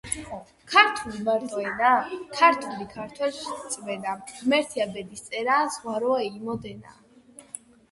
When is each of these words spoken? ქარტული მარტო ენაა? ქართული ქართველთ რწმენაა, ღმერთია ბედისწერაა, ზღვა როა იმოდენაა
ქარტული 0.69 1.19
მარტო 1.27 1.59
ენაა? 1.63 1.99
ქართული 2.39 2.87
ქართველთ 2.95 3.39
რწმენაა, 3.59 4.25
ღმერთია 4.41 4.89
ბედისწერაა, 4.97 5.71
ზღვა 5.77 5.97
როა 6.09 6.19
იმოდენაა 6.33 7.57